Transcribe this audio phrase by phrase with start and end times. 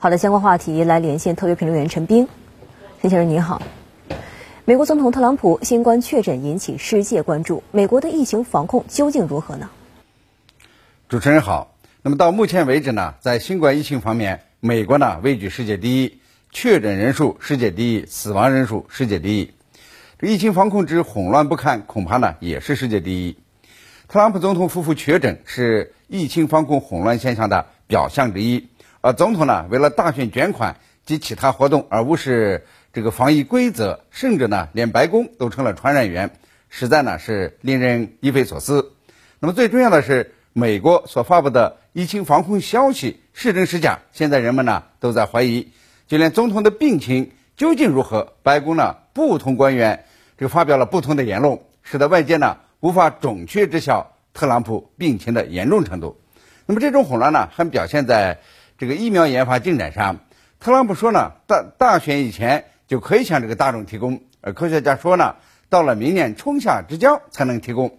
[0.00, 2.28] 好的，相关话题来连线特约评论员陈斌，
[3.02, 3.60] 陈先生您好。
[4.64, 9.68] 美国总统特朗普新冠确诊引起世界关注，美国的疫情防控究竟如何呢？
[11.08, 11.74] 主持人好。
[12.02, 16.20] 那么到目前为止呢，在新冠疫情方面，美国呢位居世界第一，
[16.52, 19.52] 确诊人数世界第一，死亡人数世界第一。
[20.20, 23.36] 这疫情防控之混乱不堪，恐怕呢也是世界第一。
[24.06, 28.68] 特朗普总统夫妇确诊是疫情防控混乱现象的表象之一，
[29.00, 36.30] 而总统呢为了大选捐款及其他活动而无视这个防疫规则，甚至呢连白宫都成了传染源，
[36.68, 38.92] 实在呢是令人疑匪所思。
[39.40, 40.34] 那么最重要的是。
[40.54, 44.00] 美国所发布的疫情防控消息是真是假？
[44.10, 45.68] 现在人们呢都在怀疑，
[46.08, 50.04] 就连总统的病情究竟如何，白宫呢不同官员
[50.36, 56.20] 就发表了不同的言论，使得外界呢无法准确知晓特朗普病情的严重程度。
[56.66, 58.40] 那么这种混乱呢，还表现在
[58.78, 60.20] 这个疫苗研发进展上。
[60.60, 65.34] 特朗普说呢，大大选以前就可以向这个大众提供，而科学家说呢，
[65.68, 67.98] 到了明年春夏之交才能提供。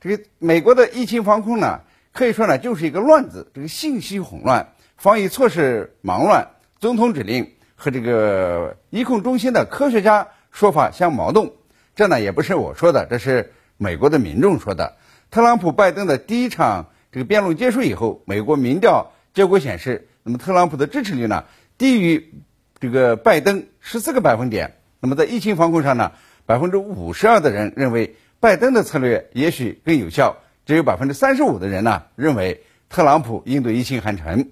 [0.00, 6.48] 这个美国的疫情防控呢，可以说呢就是一个乱子，这个信息混乱，防疫措施忙乱，
[6.80, 11.52] 总统指令和这个疫控中心的科学家说法相矛盾。
[11.94, 14.96] 这呢也不是我说的，这是美国的民众说的。
[15.30, 21.44] 特朗普、拜登的第一场这个辩论结束以后，美国民调结果显示，那么特朗普的支持率呢
[21.78, 22.32] 低于
[22.78, 24.76] 这个拜登十四个百分点。
[25.00, 26.12] 那么在疫情防控上呢，
[26.46, 28.16] 百分之五十二的人认为。
[28.42, 34.48] 拜登的策略也许更有效，只有百分之三十五的人呢认为特朗普应对疫情还成。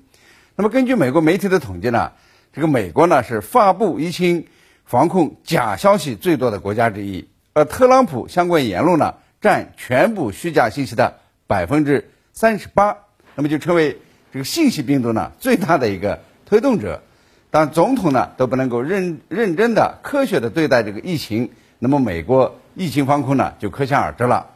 [0.56, 2.12] 那么根据美国媒体的统计呢，
[2.52, 4.46] 这个美国呢是发布疫情
[4.84, 12.98] 防控假消息最多的国家之一，而特朗普相关言论呢占全部虚假信息的百分之三十八，
[13.36, 13.96] 那么就成为
[14.32, 17.02] 这个信息病毒呢最大的一个推动者。
[17.50, 21.50] 当总统呢都不能够认认真的、科学的对待这个疫情。
[21.78, 24.48] 那么美国疫情防控呢，就可想而知了。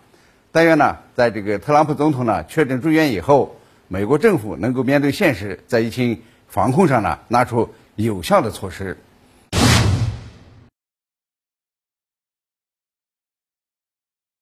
[0.50, 3.56] 但愿呢，在这个特朗普总统呢确诊住院以后，
[3.88, 8.98] 美国政府能够面对现实，在疫情防控上呢拿出有效的措施。